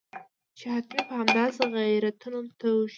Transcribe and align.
چې 0.57 0.65
حتمي 0.73 1.01
به 1.07 1.13
همداسې 1.19 1.63
غیرتونه 1.75 2.39
توږي. 2.59 2.89